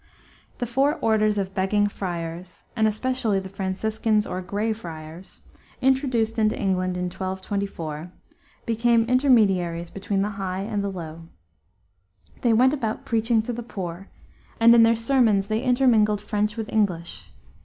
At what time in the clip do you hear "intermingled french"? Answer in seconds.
15.61-16.57